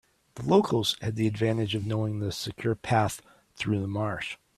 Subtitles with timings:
[0.33, 3.21] The locals had the advantage of knowing the secure path
[3.55, 4.37] through the marsh.